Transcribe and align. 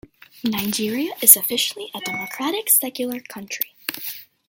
Nigeria 0.43 1.13
is 1.21 1.35
officially 1.35 1.91
a 1.93 1.99
democratic 1.99 2.71
secular 2.71 3.19
country. 3.19 3.75